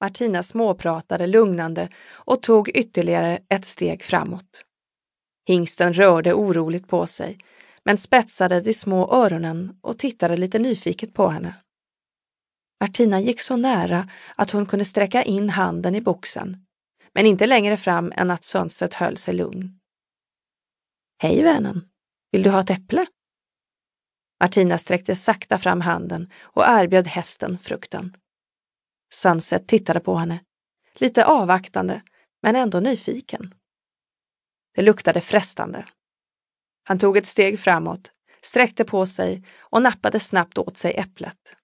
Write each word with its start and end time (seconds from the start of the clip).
Martina 0.00 0.42
småpratade 0.42 1.26
lugnande 1.26 1.88
och 2.12 2.42
tog 2.42 2.68
ytterligare 2.68 3.38
ett 3.48 3.64
steg 3.64 4.02
framåt. 4.02 4.64
Hingsten 5.48 5.94
rörde 5.94 6.34
oroligt 6.34 6.88
på 6.88 7.06
sig, 7.06 7.38
men 7.84 7.98
spetsade 7.98 8.60
de 8.60 8.74
små 8.74 9.14
öronen 9.14 9.78
och 9.80 9.98
tittade 9.98 10.36
lite 10.36 10.58
nyfiket 10.58 11.14
på 11.14 11.28
henne. 11.28 11.54
Martina 12.80 13.20
gick 13.20 13.40
så 13.40 13.56
nära 13.56 14.10
att 14.34 14.50
hon 14.50 14.66
kunde 14.66 14.84
sträcka 14.84 15.22
in 15.22 15.50
handen 15.50 15.94
i 15.94 16.00
boxen, 16.00 16.66
men 17.14 17.26
inte 17.26 17.46
längre 17.46 17.76
fram 17.76 18.12
än 18.16 18.30
att 18.30 18.44
Sönset 18.44 18.94
höll 18.94 19.16
sig 19.16 19.34
lugn. 19.34 19.78
Hej 21.18 21.42
vännen, 21.42 21.88
vill 22.32 22.42
du 22.42 22.50
ha 22.50 22.60
ett 22.60 22.70
äpple? 22.70 23.06
Martina 24.40 24.78
sträckte 24.78 25.16
sakta 25.16 25.58
fram 25.58 25.80
handen 25.80 26.30
och 26.40 26.64
erbjöd 26.66 27.06
hästen 27.06 27.58
frukten. 27.58 28.16
Sunset 29.16 29.68
tittade 29.68 30.00
på 30.00 30.14
henne, 30.16 30.44
lite 30.94 31.24
avvaktande 31.24 32.02
men 32.42 32.56
ändå 32.56 32.80
nyfiken. 32.80 33.54
Det 34.74 34.82
luktade 34.82 35.20
frestande. 35.20 35.84
Han 36.84 36.98
tog 36.98 37.16
ett 37.16 37.26
steg 37.26 37.60
framåt, 37.60 38.12
sträckte 38.42 38.84
på 38.84 39.06
sig 39.06 39.44
och 39.58 39.82
nappade 39.82 40.20
snabbt 40.20 40.58
åt 40.58 40.76
sig 40.76 40.92
äpplet. 40.96 41.56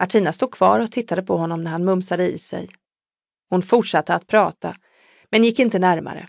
Martina 0.00 0.32
stod 0.32 0.52
kvar 0.52 0.80
och 0.80 0.92
tittade 0.92 1.22
på 1.22 1.36
honom 1.36 1.64
när 1.64 1.70
han 1.70 1.84
mumsade 1.84 2.32
i 2.32 2.38
sig. 2.38 2.70
Hon 3.50 3.62
fortsatte 3.62 4.14
att 4.14 4.26
prata, 4.26 4.76
men 5.30 5.44
gick 5.44 5.58
inte 5.58 5.78
närmare. 5.78 6.28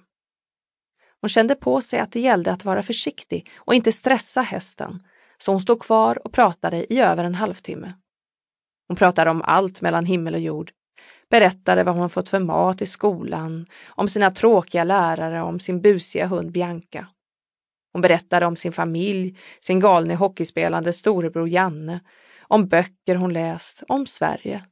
Hon 1.22 1.30
kände 1.30 1.55
på 1.55 1.81
sig 1.81 2.00
att 2.00 2.12
det 2.12 2.20
gällde 2.20 2.52
att 2.52 2.66
vara 2.66 2.84
försiktig 2.84 3.52
och 3.55 3.73
inte 3.73 3.92
stressa 3.92 4.42
hästen, 4.42 5.03
så 5.38 5.52
hon 5.52 5.62
stod 5.62 5.81
kvar 5.81 6.26
och 6.28 6.34
pratade 6.34 6.94
i 6.94 7.00
över 7.00 7.23
en 7.23 7.36
halvtimme. 7.36 7.94
Hon 8.88 8.98
pratade 8.98 9.30
om 9.30 9.41
allt 9.41 9.81
mellan 9.81 10.05
himmel 10.05 10.34
och 10.34 10.39
jord, 10.39 10.71
berättade 11.30 11.84
vad 11.84 11.95
hon 11.95 12.09
fått 12.09 12.30
för 12.30 12.39
mat 12.39 12.81
i 12.81 12.85
skolan, 12.85 13.66
om 13.88 14.08
sina 14.08 14.31
tråkiga 14.31 14.83
lärare 14.83 15.42
och 15.42 15.47
om 15.47 15.59
sin 15.59 15.81
busiga 15.81 16.27
hund 16.27 16.52
Bianca. 16.52 17.08
Hon 17.94 18.02
berättade 18.02 18.45
om 18.45 18.55
sin 18.55 18.72
familj, 18.72 19.38
sin 19.59 19.80
galne 19.80 20.16
hockeyspelande 20.16 20.94
storebror 20.94 21.50
Janne, 21.50 22.00
om 22.42 22.67
böcker 22.67 23.16
hon 23.16 23.33
läst, 23.33 23.83
om 23.88 24.05
Sverige. 24.05 24.66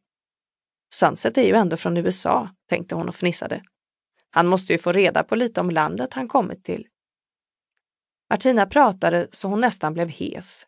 Sunset 0.94 1.38
är 1.38 1.44
ju 1.48 1.56
ändå 1.56 1.78
från 1.78 1.98
USA, 1.98 2.50
tänkte 2.70 2.96
hon 2.96 3.10
och 3.10 3.16
fnissade. 3.16 3.64
Han 4.30 4.48
måste 4.48 4.74
ju 4.74 4.80
få 4.80 4.92
reda 4.92 5.24
på 5.24 5.36
lite 5.36 5.62
om 5.62 5.72
landet 5.72 6.14
han 6.14 6.28
kommit 6.28 6.64
till. 6.64 6.88
Martina 8.30 8.66
pratade 8.66 9.28
så 9.32 9.48
hon 9.48 9.62
nästan 9.62 9.94
blev 9.94 10.10
hes. 10.10 10.66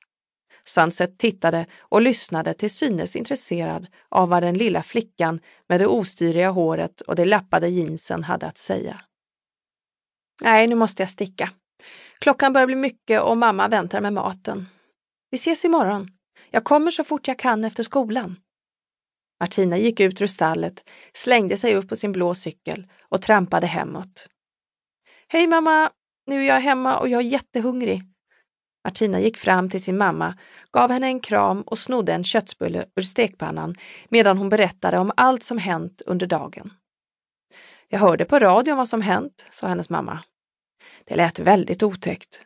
Sunset 0.68 1.18
tittade 1.18 1.66
och 1.80 2.02
lyssnade 2.02 2.54
till 2.54 2.70
synes 2.70 3.16
intresserad 3.16 3.88
av 4.10 4.30
vad 4.30 4.44
den 4.44 4.58
lilla 4.58 4.84
flickan 4.84 5.40
med 5.70 5.80
det 5.80 5.88
ostyriga 5.88 6.50
håret 6.50 7.02
och 7.02 7.16
de 7.16 7.26
lappade 7.26 7.70
jeansen 7.70 8.24
hade 8.24 8.48
att 8.48 8.58
säga. 8.58 9.02
Nej, 10.42 10.68
nu 10.68 10.76
måste 10.76 11.02
jag 11.02 11.10
sticka. 11.10 11.50
Klockan 12.20 12.54
börjar 12.54 12.68
bli 12.68 12.76
mycket 12.76 13.22
och 13.22 13.38
mamma 13.38 13.68
väntar 13.68 14.02
med 14.02 14.14
maten. 14.14 14.66
Vi 15.32 15.36
ses 15.36 15.66
imorgon. 15.66 16.08
Jag 16.52 16.64
kommer 16.64 16.92
så 16.92 17.04
fort 17.04 17.28
jag 17.28 17.40
kan 17.40 17.66
efter 17.66 17.84
skolan. 17.84 18.36
Martina 19.40 19.78
gick 19.78 20.00
ut 20.00 20.22
ur 20.22 20.28
stallet, 20.28 20.84
slängde 21.14 21.58
sig 21.58 21.76
upp 21.76 21.90
på 21.90 21.96
sin 21.96 22.12
blå 22.12 22.36
cykel 22.36 22.88
och 23.10 23.22
trampade 23.22 23.68
hemåt. 23.68 24.28
Hej 25.28 25.48
mamma! 25.48 25.92
Nu 26.28 26.42
är 26.42 26.48
jag 26.48 26.60
hemma 26.60 27.00
och 27.00 27.08
jag 27.08 27.20
är 27.20 27.26
jättehungrig. 27.26 28.15
Martina 28.86 29.20
gick 29.20 29.38
fram 29.38 29.70
till 29.70 29.84
sin 29.84 29.98
mamma, 29.98 30.38
gav 30.72 30.92
henne 30.92 31.08
en 31.08 31.20
kram 31.20 31.62
och 31.62 31.80
snodde 31.80 32.14
en 32.14 32.24
köttbulle 32.24 32.86
ur 32.96 33.02
stekpannan 33.02 33.76
medan 34.10 34.38
hon 34.38 34.50
berättade 34.50 34.98
om 34.98 35.12
allt 35.18 35.44
som 35.44 35.58
hänt 35.58 36.02
under 36.06 36.28
dagen. 36.28 36.74
Jag 37.90 38.00
hörde 38.00 38.26
på 38.26 38.40
radion 38.40 38.78
vad 38.78 38.90
som 38.90 39.02
hänt, 39.02 39.46
sa 39.52 39.68
hennes 39.68 39.90
mamma. 39.90 40.20
Det 41.06 41.16
lät 41.16 41.40
väldigt 41.40 41.84
otäckt. 41.84 42.46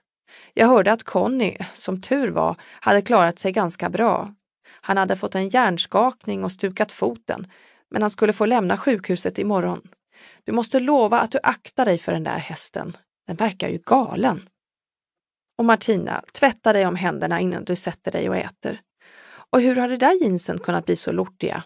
Jag 0.53 0.68
hörde 0.68 0.91
att 0.91 1.03
Conny, 1.03 1.58
som 1.74 2.02
tur 2.02 2.30
var, 2.30 2.56
hade 2.62 3.02
klarat 3.02 3.40
sig 3.40 3.52
ganska 3.52 3.90
bra. 3.90 4.34
Han 4.81 4.97
hade 4.97 5.16
fått 5.16 5.36
en 5.36 5.50
hjärnskakning 5.50 6.44
och 6.44 6.52
stukat 6.52 6.92
foten, 6.92 7.52
men 7.90 8.02
han 8.02 8.12
skulle 8.12 8.34
få 8.34 8.46
lämna 8.46 8.78
sjukhuset 8.78 9.40
imorgon. 9.40 9.81
Du 10.44 10.52
måste 10.52 10.80
lova 10.80 11.19
att 11.19 11.31
du 11.31 11.40
aktar 11.44 11.86
dig 11.86 11.97
för 11.97 12.12
den 12.12 12.24
där 12.24 12.38
hästen. 12.38 12.97
Den 13.28 13.36
verkar 13.36 13.69
ju 13.69 13.78
galen. 13.86 14.50
Och 15.59 15.66
Martina, 15.66 16.24
tvätta 16.34 16.74
dig 16.74 16.86
om 16.86 16.96
händerna 16.96 17.40
innan 17.40 17.64
du 17.64 17.75
sätter 17.75 18.12
dig 18.12 18.30
och 18.30 18.36
äter. 18.36 18.81
Och 19.52 19.62
hur 19.62 19.75
har 19.75 19.88
det 19.88 19.97
där 19.97 20.24
jeansen 20.24 20.59
kunnat 20.59 20.86
bli 20.86 20.96
så 20.96 21.12
lortiga? 21.12 21.64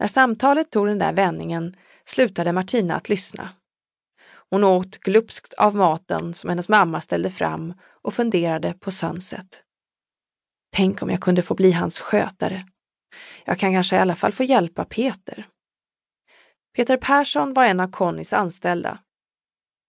När 0.00 0.06
samtalet 0.06 0.70
tog 0.70 0.86
den 0.86 0.98
där 0.98 1.12
vändningen 1.12 1.76
slutade 2.04 2.52
Martina 2.52 2.94
att 2.94 3.08
lyssna. 3.08 3.50
Hon 4.50 4.64
åt 4.64 4.98
glupskt 4.98 5.52
av 5.52 5.74
maten 5.74 6.34
som 6.34 6.50
hennes 6.50 6.68
mamma 6.68 7.00
ställde 7.00 7.30
fram 7.30 7.74
och 8.02 8.14
funderade 8.14 8.74
på 8.74 8.90
Sunset. 8.90 9.62
Tänk 10.76 11.02
om 11.02 11.10
jag 11.10 11.20
kunde 11.20 11.42
få 11.42 11.54
bli 11.54 11.72
hans 11.72 11.98
skötare. 11.98 12.66
Jag 13.44 13.58
kan 13.58 13.72
kanske 13.72 13.96
i 13.96 13.98
alla 13.98 14.14
fall 14.14 14.32
få 14.32 14.44
hjälpa 14.44 14.84
Peter. 14.84 15.48
Peter 16.76 16.96
Persson 16.96 17.54
var 17.54 17.64
en 17.64 17.80
av 17.80 17.90
Connys 17.90 18.32
anställda. 18.32 18.98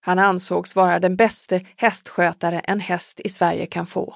Han 0.06 0.20
ansågs 0.20 0.76
vara 0.76 1.00
den 1.00 1.16
bäste 1.16 1.66
hästskötare 1.78 2.60
en 2.60 2.80
häst 2.80 3.20
i 3.20 3.30
Sverige 3.30 3.66
kan 3.66 3.88
få. 3.88 4.16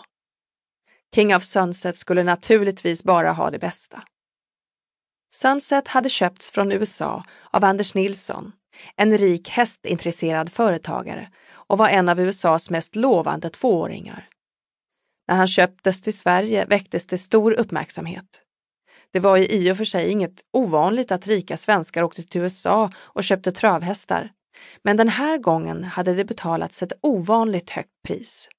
King 1.15 1.35
of 1.35 1.43
Sunset 1.43 1.97
skulle 1.97 2.23
naturligtvis 2.23 3.03
bara 3.03 3.31
ha 3.31 3.51
det 3.51 3.59
bästa. 3.59 4.03
Sunset 5.33 5.87
hade 5.87 6.09
köpts 6.09 6.51
från 6.51 6.71
USA 6.71 7.23
av 7.51 7.63
Anders 7.63 7.93
Nilsson 7.93 8.51
en 8.95 9.17
rik 9.17 9.49
hästintresserad 9.49 10.51
företagare 10.51 11.29
och 11.49 11.77
var 11.77 11.89
en 11.89 12.09
av 12.09 12.19
USAs 12.19 12.69
mest 12.69 12.95
lovande 12.95 13.49
tvååringar. 13.49 14.27
När 15.27 15.35
han 15.35 15.47
köptes 15.47 16.01
till 16.01 16.17
Sverige 16.17 16.65
väcktes 16.65 17.07
det 17.07 17.17
stor 17.17 17.51
uppmärksamhet. 17.51 18.43
Det 19.11 19.19
var 19.19 19.37
ju 19.37 19.47
i 19.47 19.71
och 19.71 19.77
för 19.77 19.85
sig 19.85 20.11
inget 20.11 20.41
ovanligt 20.53 21.11
att 21.11 21.27
rika 21.27 21.57
svenskar 21.57 22.03
åkte 22.03 22.23
till 22.23 22.41
USA 22.41 22.91
och 22.97 23.23
köpte 23.23 23.51
travhästar, 23.51 24.31
men 24.83 24.97
den 24.97 25.09
här 25.09 25.37
gången 25.37 25.83
hade 25.83 26.13
det 26.13 26.25
betalats 26.25 26.83
ett 26.83 26.93
ovanligt 27.01 27.69
högt 27.69 28.01
pris. 28.07 28.49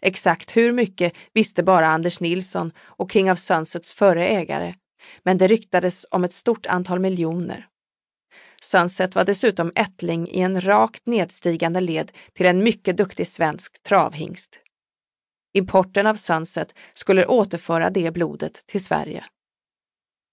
Exakt 0.00 0.56
hur 0.56 0.72
mycket 0.72 1.12
visste 1.32 1.62
bara 1.62 1.86
Anders 1.86 2.20
Nilsson 2.20 2.72
och 2.78 3.12
King 3.12 3.32
of 3.32 3.38
Sunsets 3.38 3.92
förre 3.92 4.28
ägare, 4.28 4.74
men 5.22 5.38
det 5.38 5.46
ryktades 5.46 6.06
om 6.10 6.24
ett 6.24 6.32
stort 6.32 6.66
antal 6.66 7.00
miljoner. 7.00 7.68
Sunset 8.60 9.14
var 9.14 9.24
dessutom 9.24 9.72
ättling 9.74 10.28
i 10.28 10.40
en 10.40 10.60
rakt 10.60 11.06
nedstigande 11.06 11.80
led 11.80 12.12
till 12.32 12.46
en 12.46 12.64
mycket 12.64 12.96
duktig 12.96 13.28
svensk 13.28 13.82
travhingst. 13.82 14.58
Importen 15.54 16.06
av 16.06 16.14
Sunset 16.14 16.74
skulle 16.94 17.26
återföra 17.26 17.90
det 17.90 18.10
blodet 18.10 18.66
till 18.66 18.84
Sverige. 18.84 19.24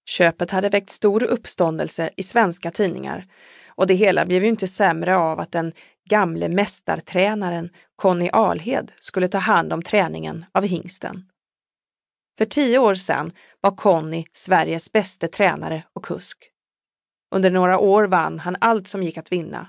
Köpet 0.05 0.51
hade 0.51 0.69
väckt 0.69 0.89
stor 0.89 1.23
uppståndelse 1.23 2.09
i 2.17 2.23
svenska 2.23 2.71
tidningar 2.71 3.27
och 3.81 3.87
det 3.87 3.93
hela 3.93 4.25
blev 4.25 4.43
ju 4.43 4.49
inte 4.49 4.67
sämre 4.67 5.17
av 5.17 5.39
att 5.39 5.51
den 5.51 5.73
gamle 6.09 6.49
mästartränaren 6.49 7.69
Conny 7.95 8.29
Alhed 8.29 8.91
skulle 8.99 9.27
ta 9.27 9.37
hand 9.37 9.73
om 9.73 9.81
träningen 9.81 10.45
av 10.51 10.63
hingsten. 10.63 11.25
För 12.37 12.45
tio 12.45 12.79
år 12.79 12.95
sedan 12.95 13.31
var 13.61 13.75
Conny 13.75 14.25
Sveriges 14.33 14.91
bäste 14.91 15.27
tränare 15.27 15.83
och 15.93 16.05
kusk. 16.05 16.37
Under 17.31 17.51
några 17.51 17.79
år 17.79 18.03
vann 18.03 18.39
han 18.39 18.57
allt 18.61 18.87
som 18.87 19.03
gick 19.03 19.17
att 19.17 19.31
vinna. 19.31 19.67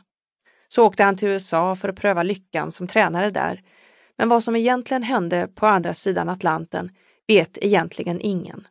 Så 0.68 0.86
åkte 0.86 1.04
han 1.04 1.16
till 1.16 1.28
USA 1.28 1.76
för 1.76 1.88
att 1.88 1.96
pröva 1.96 2.22
lyckan 2.22 2.72
som 2.72 2.86
tränare 2.86 3.30
där. 3.30 3.62
Men 4.18 4.28
vad 4.28 4.44
som 4.44 4.56
egentligen 4.56 5.02
hände 5.02 5.48
på 5.54 5.66
andra 5.66 5.94
sidan 5.94 6.28
Atlanten 6.28 6.90
vet 7.26 7.58
egentligen 7.64 8.20
ingen. 8.20 8.66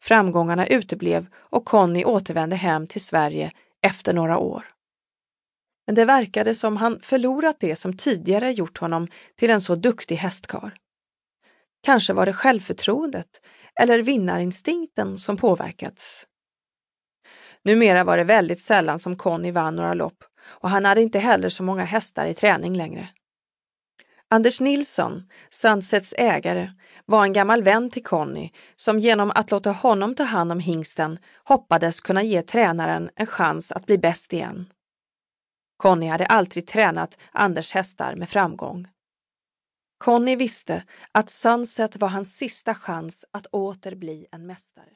Framgångarna 0.00 0.66
uteblev 0.66 1.26
och 1.36 1.64
Conny 1.64 2.04
återvände 2.04 2.56
hem 2.56 2.86
till 2.86 3.04
Sverige 3.04 3.52
efter 3.84 4.12
några 4.12 4.38
år. 4.38 4.64
Men 5.86 5.94
det 5.94 6.04
verkade 6.04 6.54
som 6.54 6.76
han 6.76 7.00
förlorat 7.00 7.56
det 7.60 7.76
som 7.76 7.96
tidigare 7.96 8.52
gjort 8.52 8.78
honom 8.78 9.08
till 9.36 9.50
en 9.50 9.60
så 9.60 9.74
duktig 9.74 10.16
hästkar. 10.16 10.74
Kanske 11.82 12.12
var 12.12 12.26
det 12.26 12.32
självförtroendet 12.32 13.40
eller 13.80 13.98
vinnarinstinkten 13.98 15.18
som 15.18 15.36
påverkats. 15.36 16.26
Numera 17.64 18.04
var 18.04 18.16
det 18.16 18.24
väldigt 18.24 18.60
sällan 18.60 18.98
som 18.98 19.16
Conny 19.16 19.50
vann 19.50 19.76
några 19.76 19.94
lopp 19.94 20.24
och 20.44 20.70
han 20.70 20.84
hade 20.84 21.02
inte 21.02 21.18
heller 21.18 21.48
så 21.48 21.62
många 21.62 21.84
hästar 21.84 22.26
i 22.26 22.34
träning 22.34 22.76
längre. 22.76 23.08
Anders 24.34 24.60
Nilsson, 24.60 25.22
Sunsets 25.50 26.14
ägare, 26.18 26.72
var 27.06 27.24
en 27.24 27.32
gammal 27.32 27.62
vän 27.62 27.90
till 27.90 28.04
Conny 28.04 28.50
som 28.76 28.98
genom 28.98 29.30
att 29.34 29.50
låta 29.50 29.72
honom 29.72 30.14
ta 30.14 30.22
hand 30.22 30.52
om 30.52 30.60
hingsten 30.60 31.18
hoppades 31.44 32.00
kunna 32.00 32.22
ge 32.22 32.42
tränaren 32.42 33.10
en 33.16 33.26
chans 33.26 33.72
att 33.72 33.86
bli 33.86 33.98
bäst 33.98 34.32
igen. 34.32 34.66
Conny 35.76 36.06
hade 36.06 36.26
alltid 36.26 36.66
tränat 36.66 37.18
Anders 37.32 37.72
hästar 37.72 38.14
med 38.16 38.28
framgång. 38.28 38.88
Conny 39.98 40.36
visste 40.36 40.84
att 41.12 41.30
Sunset 41.30 41.96
var 41.96 42.08
hans 42.08 42.36
sista 42.36 42.74
chans 42.74 43.24
att 43.30 43.46
åter 43.46 43.94
bli 43.94 44.26
en 44.32 44.46
mästare. 44.46 44.94